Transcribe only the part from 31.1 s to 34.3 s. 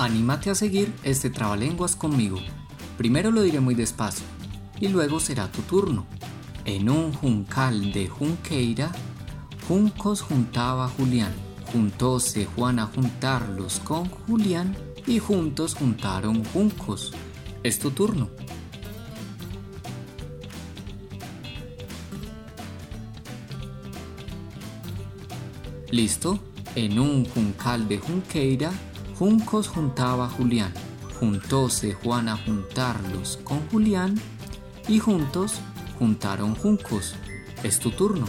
Juntóse Juan a juntarlos con Julián